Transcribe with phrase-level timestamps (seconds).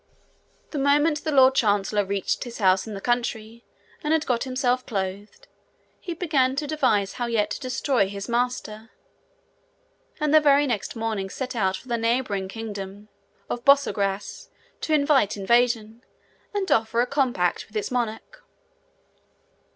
[0.71, 3.63] The moment the lord chancellor reached his house in the country
[4.03, 5.47] and had got himself clothed,
[5.99, 8.89] he began to devise how yet to destroy his master;
[10.19, 13.09] and the very next morning set out for the neighbouring kingdom
[13.47, 16.03] of Borsagrass to invite invasion,
[16.51, 18.43] and offer a compact with its monarch.